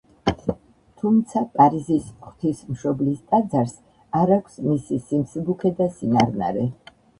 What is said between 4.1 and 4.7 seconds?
არ აქვს